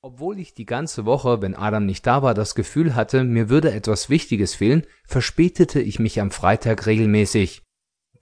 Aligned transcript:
Obwohl 0.00 0.38
ich 0.38 0.54
die 0.54 0.66
ganze 0.66 1.06
Woche, 1.06 1.42
wenn 1.42 1.56
Adam 1.56 1.84
nicht 1.84 2.06
da 2.06 2.22
war, 2.22 2.32
das 2.32 2.54
Gefühl 2.54 2.94
hatte, 2.94 3.24
mir 3.24 3.48
würde 3.48 3.72
etwas 3.72 4.08
Wichtiges 4.08 4.54
fehlen, 4.54 4.86
verspätete 5.04 5.80
ich 5.80 5.98
mich 5.98 6.20
am 6.20 6.30
Freitag 6.30 6.86
regelmäßig. 6.86 7.62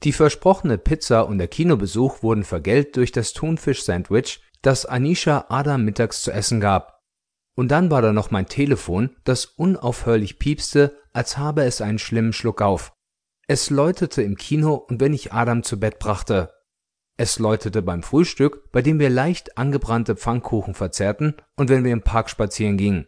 Die 0.02 0.12
versprochene 0.12 0.78
Pizza 0.78 1.26
und 1.26 1.36
der 1.36 1.48
Kinobesuch 1.48 2.22
wurden 2.22 2.44
vergällt 2.44 2.96
durch 2.96 3.12
das 3.12 3.34
Thunfisch-Sandwich, 3.34 4.40
das 4.62 4.86
Anisha 4.86 5.46
Adam 5.50 5.84
mittags 5.84 6.22
zu 6.22 6.30
essen 6.30 6.60
gab. 6.60 7.02
Und 7.56 7.68
dann 7.68 7.90
war 7.90 8.00
da 8.00 8.14
noch 8.14 8.30
mein 8.30 8.46
Telefon, 8.46 9.14
das 9.24 9.44
unaufhörlich 9.44 10.38
piepste, 10.38 10.98
als 11.12 11.36
habe 11.36 11.64
es 11.64 11.82
einen 11.82 11.98
schlimmen 11.98 12.32
Schluck 12.32 12.62
auf. 12.62 12.92
Es 13.48 13.68
läutete 13.68 14.22
im 14.22 14.36
Kino 14.36 14.74
und 14.74 15.00
wenn 15.00 15.12
ich 15.12 15.32
Adam 15.32 15.62
zu 15.62 15.78
Bett 15.78 15.98
brachte. 15.98 16.55
Es 17.18 17.38
läutete 17.38 17.80
beim 17.80 18.02
Frühstück, 18.02 18.70
bei 18.72 18.82
dem 18.82 18.98
wir 18.98 19.08
leicht 19.08 19.56
angebrannte 19.56 20.16
Pfannkuchen 20.16 20.74
verzehrten 20.74 21.34
und 21.56 21.70
wenn 21.70 21.84
wir 21.84 21.92
im 21.92 22.02
Park 22.02 22.28
spazieren 22.28 22.76
gingen. 22.76 23.06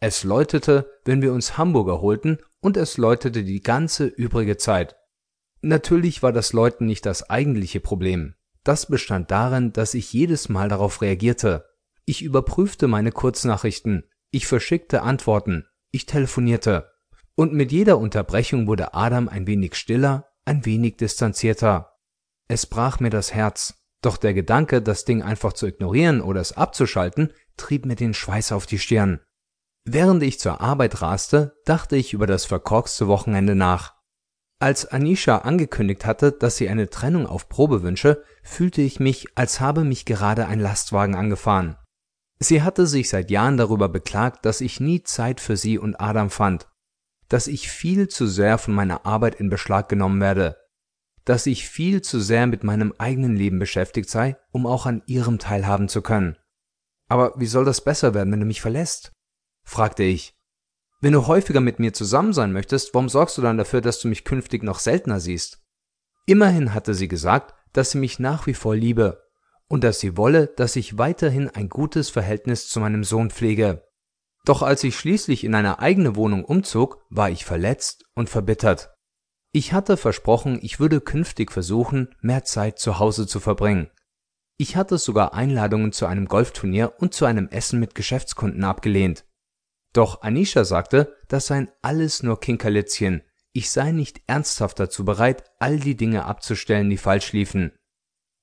Es 0.00 0.24
läutete, 0.24 0.90
wenn 1.04 1.20
wir 1.20 1.32
uns 1.32 1.58
Hamburger 1.58 2.00
holten 2.00 2.38
und 2.60 2.76
es 2.76 2.96
läutete 2.96 3.44
die 3.44 3.60
ganze 3.60 4.06
übrige 4.06 4.56
Zeit. 4.56 4.96
Natürlich 5.60 6.22
war 6.22 6.32
das 6.32 6.52
Läuten 6.52 6.86
nicht 6.86 7.06
das 7.06 7.28
eigentliche 7.28 7.80
Problem. 7.80 8.34
Das 8.64 8.86
bestand 8.86 9.30
darin, 9.30 9.72
dass 9.72 9.94
ich 9.94 10.12
jedes 10.12 10.48
Mal 10.48 10.68
darauf 10.68 11.02
reagierte. 11.02 11.66
Ich 12.06 12.22
überprüfte 12.22 12.88
meine 12.88 13.12
Kurznachrichten, 13.12 14.04
ich 14.30 14.46
verschickte 14.46 15.02
Antworten, 15.02 15.66
ich 15.90 16.06
telefonierte. 16.06 16.90
Und 17.34 17.52
mit 17.52 17.72
jeder 17.72 17.98
Unterbrechung 17.98 18.66
wurde 18.66 18.94
Adam 18.94 19.28
ein 19.28 19.46
wenig 19.46 19.74
stiller, 19.74 20.28
ein 20.44 20.64
wenig 20.64 20.96
distanzierter. 20.96 21.93
Es 22.48 22.66
brach 22.66 23.00
mir 23.00 23.10
das 23.10 23.32
Herz, 23.32 23.74
doch 24.02 24.16
der 24.16 24.34
Gedanke, 24.34 24.82
das 24.82 25.04
Ding 25.04 25.22
einfach 25.22 25.54
zu 25.54 25.66
ignorieren 25.66 26.20
oder 26.20 26.40
es 26.40 26.56
abzuschalten, 26.56 27.32
trieb 27.56 27.86
mir 27.86 27.96
den 27.96 28.12
Schweiß 28.12 28.52
auf 28.52 28.66
die 28.66 28.78
Stirn. 28.78 29.20
Während 29.86 30.22
ich 30.22 30.40
zur 30.40 30.60
Arbeit 30.60 31.02
raste, 31.02 31.60
dachte 31.64 31.96
ich 31.96 32.12
über 32.12 32.26
das 32.26 32.44
verkorkste 32.44 33.08
Wochenende 33.08 33.54
nach. 33.54 33.94
Als 34.58 34.86
Anisha 34.86 35.38
angekündigt 35.38 36.06
hatte, 36.06 36.32
dass 36.32 36.56
sie 36.56 36.68
eine 36.68 36.88
Trennung 36.88 37.26
auf 37.26 37.48
Probe 37.48 37.82
wünsche, 37.82 38.22
fühlte 38.42 38.82
ich 38.82 39.00
mich, 39.00 39.26
als 39.34 39.60
habe 39.60 39.84
mich 39.84 40.04
gerade 40.04 40.46
ein 40.46 40.60
Lastwagen 40.60 41.14
angefahren. 41.14 41.76
Sie 42.38 42.62
hatte 42.62 42.86
sich 42.86 43.08
seit 43.08 43.30
Jahren 43.30 43.56
darüber 43.56 43.88
beklagt, 43.88 44.44
dass 44.44 44.60
ich 44.60 44.80
nie 44.80 45.02
Zeit 45.02 45.40
für 45.40 45.56
sie 45.56 45.78
und 45.78 46.00
Adam 46.00 46.30
fand, 46.30 46.68
dass 47.28 47.46
ich 47.46 47.70
viel 47.70 48.08
zu 48.08 48.26
sehr 48.26 48.58
von 48.58 48.74
meiner 48.74 49.06
Arbeit 49.06 49.34
in 49.36 49.50
Beschlag 49.50 49.88
genommen 49.88 50.20
werde, 50.20 50.56
dass 51.24 51.46
ich 51.46 51.68
viel 51.68 52.02
zu 52.02 52.20
sehr 52.20 52.46
mit 52.46 52.64
meinem 52.64 52.94
eigenen 52.98 53.36
Leben 53.36 53.58
beschäftigt 53.58 54.10
sei, 54.10 54.36
um 54.52 54.66
auch 54.66 54.86
an 54.86 55.02
ihrem 55.06 55.38
teilhaben 55.38 55.88
zu 55.88 56.02
können. 56.02 56.36
Aber 57.08 57.34
wie 57.36 57.46
soll 57.46 57.64
das 57.64 57.82
besser 57.82 58.14
werden, 58.14 58.32
wenn 58.32 58.40
du 58.40 58.46
mich 58.46 58.60
verlässt? 58.60 59.12
fragte 59.64 60.02
ich. 60.02 60.34
Wenn 61.00 61.12
du 61.12 61.26
häufiger 61.26 61.60
mit 61.60 61.78
mir 61.78 61.92
zusammen 61.92 62.32
sein 62.32 62.52
möchtest, 62.52 62.94
warum 62.94 63.08
sorgst 63.08 63.36
du 63.36 63.42
dann 63.42 63.58
dafür, 63.58 63.80
dass 63.80 64.00
du 64.00 64.08
mich 64.08 64.24
künftig 64.24 64.62
noch 64.62 64.78
seltener 64.78 65.20
siehst? 65.20 65.62
Immerhin 66.26 66.72
hatte 66.72 66.94
sie 66.94 67.08
gesagt, 67.08 67.54
dass 67.72 67.90
sie 67.90 67.98
mich 67.98 68.18
nach 68.18 68.46
wie 68.46 68.54
vor 68.54 68.74
liebe 68.74 69.22
und 69.68 69.84
dass 69.84 70.00
sie 70.00 70.16
wolle, 70.16 70.46
dass 70.46 70.76
ich 70.76 70.96
weiterhin 70.96 71.50
ein 71.50 71.68
gutes 71.68 72.08
Verhältnis 72.08 72.68
zu 72.68 72.80
meinem 72.80 73.04
Sohn 73.04 73.30
pflege. 73.30 73.86
Doch 74.44 74.62
als 74.62 74.84
ich 74.84 74.96
schließlich 74.96 75.44
in 75.44 75.54
eine 75.54 75.78
eigene 75.78 76.16
Wohnung 76.16 76.44
umzog, 76.44 77.02
war 77.10 77.30
ich 77.30 77.44
verletzt 77.44 78.04
und 78.14 78.28
verbittert. 78.28 78.93
Ich 79.56 79.72
hatte 79.72 79.96
versprochen, 79.96 80.58
ich 80.62 80.80
würde 80.80 81.00
künftig 81.00 81.52
versuchen, 81.52 82.08
mehr 82.20 82.42
Zeit 82.42 82.80
zu 82.80 82.98
Hause 82.98 83.28
zu 83.28 83.38
verbringen. 83.38 83.88
Ich 84.56 84.74
hatte 84.74 84.98
sogar 84.98 85.32
Einladungen 85.32 85.92
zu 85.92 86.06
einem 86.06 86.26
Golfturnier 86.26 86.94
und 86.98 87.14
zu 87.14 87.24
einem 87.24 87.46
Essen 87.46 87.78
mit 87.78 87.94
Geschäftskunden 87.94 88.64
abgelehnt. 88.64 89.24
Doch 89.92 90.22
Anisha 90.22 90.64
sagte, 90.64 91.14
das 91.28 91.46
seien 91.46 91.68
alles 91.82 92.24
nur 92.24 92.40
Kinkerlitzchen, 92.40 93.22
ich 93.52 93.70
sei 93.70 93.92
nicht 93.92 94.22
ernsthaft 94.26 94.80
dazu 94.80 95.04
bereit, 95.04 95.44
all 95.60 95.78
die 95.78 95.96
Dinge 95.96 96.24
abzustellen, 96.24 96.90
die 96.90 96.96
falsch 96.96 97.32
liefen. 97.32 97.70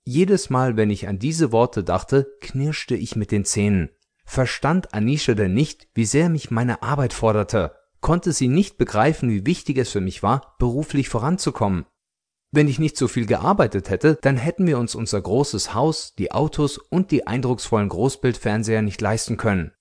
Jedes 0.06 0.50
Mal, 0.50 0.78
wenn 0.78 0.90
ich 0.90 1.10
an 1.10 1.20
diese 1.20 1.52
Worte 1.52 1.84
dachte, 1.84 2.38
knirschte 2.40 2.96
ich 2.96 3.18
mit 3.18 3.32
den 3.32 3.44
Zähnen. 3.44 3.90
Verstand 4.24 4.94
Anisha 4.94 5.34
denn 5.34 5.54
nicht, 5.54 5.90
wie 5.94 6.06
sehr 6.06 6.30
mich 6.30 6.52
meine 6.52 6.82
Arbeit 6.82 7.12
forderte? 7.12 7.76
Konnte 8.02 8.34
sie 8.34 8.48
nicht 8.48 8.78
begreifen, 8.78 9.30
wie 9.30 9.46
wichtig 9.46 9.78
es 9.78 9.92
für 9.92 10.02
mich 10.02 10.24
war, 10.24 10.56
beruflich 10.60 11.08
voranzukommen. 11.08 11.86
Wenn 12.52 12.68
ich 12.68 12.80
nicht 12.80 12.98
so 12.98 13.08
viel 13.08 13.28
gearbeitet 13.28 13.90
hätte, 13.90 14.18
dann 14.22 14.36
hätten 14.36 14.68
wir 14.68 14.78
uns 14.78 14.94
unser 14.94 15.22
großes 15.22 15.74
Haus, 15.74 16.16
die 16.16 16.32
Autos 16.34 16.78
und 16.78 17.12
die 17.12 17.26
eindrucksvollen 17.26 17.88
Großbildfernseher 17.88 18.82
nicht 18.82 19.00
leisten 19.00 19.38
können. 19.38 19.72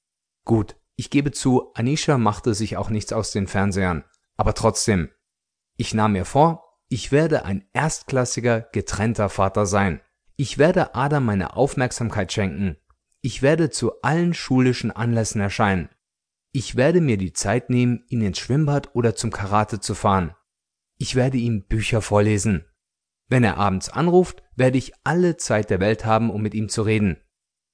Gut, 0.44 0.76
ich 0.94 1.10
gebe 1.10 1.32
zu, 1.32 1.72
Anisha 1.74 2.16
machte 2.18 2.54
sich 2.54 2.76
auch 2.76 2.90
nichts 2.90 3.12
aus 3.12 3.32
den 3.32 3.48
Fernsehern, 3.48 4.04
aber 4.36 4.54
trotzdem. 4.54 5.10
Ich 5.76 5.94
nahm 5.94 6.12
mir 6.12 6.24
vor, 6.24 6.78
ich 6.88 7.10
werde 7.10 7.44
ein 7.44 7.66
erstklassiger, 7.72 8.60
getrennter 8.60 9.30
Vater 9.30 9.66
sein. 9.66 10.00
Ich 10.36 10.58
werde 10.58 10.94
Adam 10.94 11.24
meine 11.24 11.56
Aufmerksamkeit 11.56 12.32
schenken. 12.32 12.76
Ich 13.20 13.42
werde 13.42 13.70
zu 13.70 14.00
allen 14.02 14.34
schulischen 14.34 14.90
Anlässen 14.90 15.40
erscheinen. 15.40 15.88
Ich 16.52 16.74
werde 16.74 17.00
mir 17.00 17.16
die 17.16 17.32
Zeit 17.32 17.70
nehmen, 17.70 18.04
ihn 18.08 18.22
ins 18.22 18.38
Schwimmbad 18.38 18.94
oder 18.94 19.14
zum 19.14 19.30
Karate 19.30 19.78
zu 19.78 19.94
fahren. 19.94 20.34
Ich 20.98 21.14
werde 21.14 21.38
ihm 21.38 21.66
Bücher 21.66 22.02
vorlesen. 22.02 22.64
Wenn 23.28 23.44
er 23.44 23.56
abends 23.56 23.88
anruft, 23.88 24.42
werde 24.56 24.76
ich 24.76 24.92
alle 25.04 25.36
Zeit 25.36 25.70
der 25.70 25.78
Welt 25.78 26.04
haben, 26.04 26.28
um 26.28 26.42
mit 26.42 26.54
ihm 26.54 26.68
zu 26.68 26.82
reden. 26.82 27.18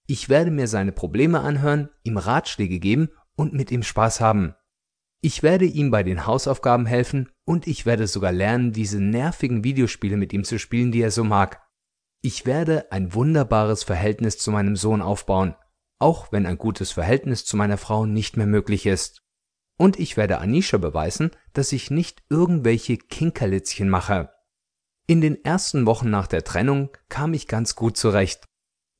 Ich 0.06 0.28
werde 0.28 0.50
mir 0.50 0.68
seine 0.68 0.92
Probleme 0.92 1.40
anhören, 1.40 1.88
ihm 2.02 2.18
Ratschläge 2.18 2.78
geben 2.78 3.08
und 3.34 3.54
mit 3.54 3.70
ihm 3.70 3.82
Spaß 3.82 4.20
haben. 4.20 4.54
Ich 5.22 5.42
werde 5.42 5.64
ihm 5.64 5.90
bei 5.90 6.02
den 6.02 6.26
Hausaufgaben 6.26 6.84
helfen 6.84 7.30
und 7.46 7.66
ich 7.66 7.86
werde 7.86 8.06
sogar 8.06 8.32
lernen, 8.32 8.72
diese 8.72 9.00
nervigen 9.00 9.64
Videospiele 9.64 10.18
mit 10.18 10.34
ihm 10.34 10.44
zu 10.44 10.58
spielen, 10.58 10.92
die 10.92 11.00
er 11.00 11.10
so 11.10 11.24
mag. 11.24 11.66
Ich 12.20 12.44
werde 12.44 12.92
ein 12.92 13.14
wunderbares 13.14 13.84
Verhältnis 13.84 14.36
zu 14.36 14.50
meinem 14.50 14.76
Sohn 14.76 15.00
aufbauen 15.00 15.56
auch 15.98 16.32
wenn 16.32 16.46
ein 16.46 16.58
gutes 16.58 16.92
Verhältnis 16.92 17.44
zu 17.44 17.56
meiner 17.56 17.78
Frau 17.78 18.06
nicht 18.06 18.36
mehr 18.36 18.46
möglich 18.46 18.86
ist. 18.86 19.22
Und 19.78 19.98
ich 19.98 20.16
werde 20.16 20.38
Anisha 20.38 20.78
beweisen, 20.78 21.30
dass 21.52 21.72
ich 21.72 21.90
nicht 21.90 22.22
irgendwelche 22.30 22.96
Kinkerlitzchen 22.96 23.88
mache. 23.88 24.30
In 25.06 25.20
den 25.20 25.44
ersten 25.44 25.86
Wochen 25.86 26.10
nach 26.10 26.26
der 26.26 26.44
Trennung 26.44 26.90
kam 27.08 27.34
ich 27.34 27.46
ganz 27.46 27.76
gut 27.76 27.96
zurecht. 27.96 28.44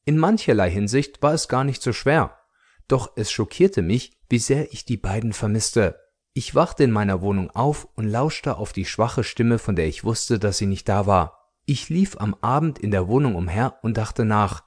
In 0.05 0.19
mancherlei 0.19 0.71
Hinsicht 0.71 1.23
war 1.23 1.35
es 1.35 1.49
gar 1.49 1.65
nicht 1.65 1.83
so 1.83 1.93
schwer. 1.93 2.39
Doch 2.87 3.13
es 3.17 3.33
schockierte 3.33 3.83
mich, 3.83 4.17
wie 4.29 4.39
sehr 4.39 4.73
ich 4.73 4.85
die 4.85 4.97
beiden 4.97 5.33
vermisste. 5.33 5.99
Ich 6.33 6.55
wachte 6.55 6.85
in 6.85 6.93
meiner 6.93 7.23
Wohnung 7.23 7.51
auf 7.51 7.89
und 7.95 8.07
lauschte 8.07 8.57
auf 8.57 8.73
die 8.73 8.85
schwache 8.85 9.25
Stimme, 9.25 9.59
von 9.59 9.75
der 9.75 9.89
ich 9.89 10.05
wusste, 10.05 10.39
dass 10.39 10.59
sie 10.59 10.67
nicht 10.67 10.89
da 10.89 11.07
war. 11.07 11.53
Ich 11.65 11.89
lief 11.89 12.19
am 12.19 12.37
Abend 12.43 12.79
in 12.79 12.93
der 12.93 13.09
Wohnung 13.09 13.35
umher 13.35 13.79
und 13.83 13.97
dachte 13.97 14.25
nach, 14.25 14.63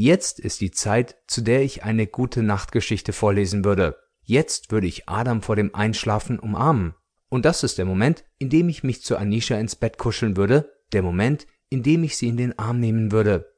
Jetzt 0.00 0.38
ist 0.38 0.60
die 0.60 0.70
Zeit, 0.70 1.16
zu 1.26 1.40
der 1.40 1.64
ich 1.64 1.82
eine 1.82 2.06
gute 2.06 2.44
Nachtgeschichte 2.44 3.12
vorlesen 3.12 3.64
würde. 3.64 3.96
Jetzt 4.22 4.70
würde 4.70 4.86
ich 4.86 5.08
Adam 5.08 5.42
vor 5.42 5.56
dem 5.56 5.74
Einschlafen 5.74 6.38
umarmen. 6.38 6.94
Und 7.28 7.44
das 7.44 7.64
ist 7.64 7.78
der 7.78 7.84
Moment, 7.84 8.22
in 8.38 8.48
dem 8.48 8.68
ich 8.68 8.84
mich 8.84 9.02
zu 9.02 9.16
Anisha 9.16 9.58
ins 9.58 9.74
Bett 9.74 9.98
kuscheln 9.98 10.36
würde, 10.36 10.72
der 10.92 11.02
Moment, 11.02 11.48
in 11.68 11.82
dem 11.82 12.04
ich 12.04 12.16
sie 12.16 12.28
in 12.28 12.36
den 12.36 12.56
Arm 12.60 12.78
nehmen 12.78 13.10
würde. 13.10 13.52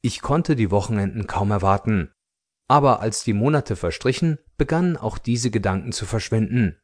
Ich 0.00 0.22
konnte 0.22 0.56
die 0.56 0.70
Wochenenden 0.70 1.26
kaum 1.26 1.50
erwarten. 1.50 2.10
Aber 2.66 3.00
als 3.00 3.22
die 3.22 3.34
Monate 3.34 3.76
verstrichen, 3.76 4.38
begannen 4.56 4.96
auch 4.96 5.18
diese 5.18 5.50
Gedanken 5.50 5.92
zu 5.92 6.06
verschwinden. 6.06 6.80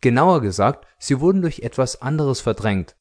Genauer 0.00 0.42
gesagt, 0.42 0.86
sie 1.00 1.18
wurden 1.18 1.42
durch 1.42 1.58
etwas 1.60 2.02
anderes 2.02 2.40
verdrängt. 2.40 2.96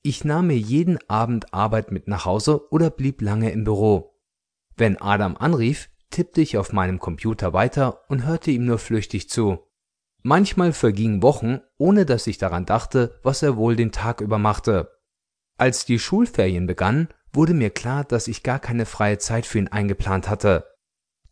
Ich 0.00 0.24
nahm 0.24 0.46
mir 0.46 0.58
jeden 0.58 0.98
Abend 1.10 1.52
Arbeit 1.52 1.92
mit 1.92 2.08
nach 2.08 2.24
Hause 2.24 2.72
oder 2.72 2.88
blieb 2.88 3.20
lange 3.20 3.50
im 3.52 3.64
Büro. 3.64 4.14
Wenn 4.78 4.96
Adam 4.96 5.36
anrief, 5.36 5.90
tippte 6.10 6.40
ich 6.40 6.56
auf 6.56 6.72
meinem 6.72 7.00
Computer 7.00 7.52
weiter 7.52 8.08
und 8.08 8.24
hörte 8.24 8.52
ihm 8.52 8.64
nur 8.64 8.78
flüchtig 8.78 9.28
zu. 9.28 9.58
Manchmal 10.22 10.72
vergingen 10.72 11.20
Wochen, 11.20 11.60
ohne 11.78 12.06
dass 12.06 12.28
ich 12.28 12.38
daran 12.38 12.64
dachte, 12.64 13.18
was 13.24 13.42
er 13.42 13.56
wohl 13.56 13.74
den 13.74 13.90
Tag 13.90 14.20
über 14.20 14.38
machte. 14.38 14.90
Als 15.56 15.84
die 15.84 15.98
Schulferien 15.98 16.66
begannen, 16.68 17.08
wurde 17.32 17.54
mir 17.54 17.70
klar, 17.70 18.04
dass 18.04 18.28
ich 18.28 18.44
gar 18.44 18.60
keine 18.60 18.86
freie 18.86 19.18
Zeit 19.18 19.46
für 19.46 19.58
ihn 19.58 19.68
eingeplant 19.68 20.28
hatte. 20.28 20.64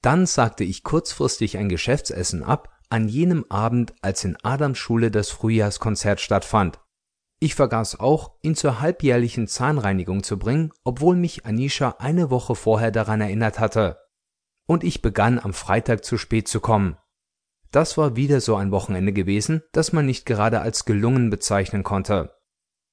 Dann 0.02 0.26
sagte 0.26 0.64
ich 0.64 0.82
kurzfristig 0.82 1.56
ein 1.56 1.68
Geschäftsessen 1.68 2.42
ab, 2.42 2.68
an 2.88 3.08
jenem 3.08 3.44
Abend, 3.48 3.94
als 4.02 4.24
in 4.24 4.36
Adams 4.42 4.78
Schule 4.78 5.12
das 5.12 5.30
Frühjahrskonzert 5.30 6.20
stattfand. 6.20 6.80
Ich 7.38 7.54
vergaß 7.54 8.00
auch, 8.00 8.32
ihn 8.42 8.54
zur 8.54 8.80
halbjährlichen 8.80 9.46
Zahnreinigung 9.46 10.22
zu 10.22 10.38
bringen, 10.38 10.72
obwohl 10.84 11.16
mich 11.16 11.44
Anisha 11.44 11.96
eine 11.98 12.30
Woche 12.30 12.54
vorher 12.54 12.90
daran 12.90 13.20
erinnert 13.20 13.60
hatte. 13.60 13.98
Und 14.66 14.84
ich 14.84 15.02
begann 15.02 15.38
am 15.38 15.52
Freitag 15.52 16.04
zu 16.04 16.16
spät 16.16 16.48
zu 16.48 16.60
kommen. 16.60 16.96
Das 17.70 17.98
war 17.98 18.16
wieder 18.16 18.40
so 18.40 18.56
ein 18.56 18.70
Wochenende 18.70 19.12
gewesen, 19.12 19.62
das 19.72 19.92
man 19.92 20.06
nicht 20.06 20.24
gerade 20.24 20.60
als 20.60 20.86
gelungen 20.86 21.28
bezeichnen 21.28 21.82
konnte. 21.82 22.34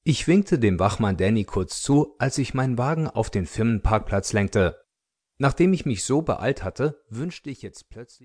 Ich 0.03 0.27
winkte 0.27 0.59
dem 0.59 0.77
Wachmann 0.79 1.15
Danny 1.15 1.45
kurz 1.45 1.81
zu, 1.81 2.15
als 2.19 2.37
ich 2.37 2.53
meinen 2.53 2.77
Wagen 2.77 3.07
auf 3.07 3.29
den 3.29 3.45
Firmenparkplatz 3.45 4.33
lenkte. 4.33 4.83
Nachdem 5.37 5.71
ich 5.71 5.85
mich 5.85 6.03
so 6.03 6.21
beeilt 6.21 6.63
hatte, 6.63 7.01
wünschte 7.09 7.49
ich 7.49 7.61
jetzt 7.61 7.89
plötzlich 7.89 8.21